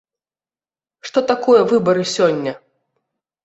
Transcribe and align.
Што 1.11 1.19
такое 1.33 1.61
выбары 1.75 2.03
сёння? 2.17 2.59